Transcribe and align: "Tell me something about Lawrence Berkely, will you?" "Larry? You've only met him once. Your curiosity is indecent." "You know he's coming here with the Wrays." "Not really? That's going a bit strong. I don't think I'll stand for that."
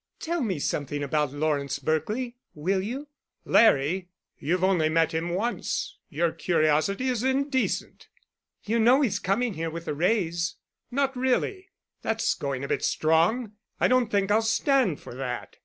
"Tell 0.19 0.41
me 0.41 0.57
something 0.57 1.03
about 1.03 1.31
Lawrence 1.31 1.77
Berkely, 1.77 2.33
will 2.55 2.81
you?" 2.81 3.09
"Larry? 3.45 4.09
You've 4.39 4.63
only 4.63 4.89
met 4.89 5.11
him 5.13 5.29
once. 5.29 5.95
Your 6.09 6.31
curiosity 6.31 7.07
is 7.07 7.21
indecent." 7.21 8.07
"You 8.63 8.79
know 8.79 9.01
he's 9.01 9.19
coming 9.19 9.53
here 9.53 9.69
with 9.69 9.85
the 9.85 9.93
Wrays." 9.93 10.55
"Not 10.89 11.15
really? 11.15 11.69
That's 12.01 12.33
going 12.33 12.63
a 12.63 12.67
bit 12.67 12.83
strong. 12.83 13.51
I 13.79 13.87
don't 13.87 14.09
think 14.09 14.31
I'll 14.31 14.41
stand 14.41 14.99
for 14.99 15.13
that." 15.13 15.57